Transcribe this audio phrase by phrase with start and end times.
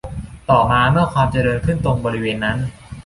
[0.49, 2.57] ต่อมาเมื่อมีความเจริญขึ้นตรงบริเวณนั้น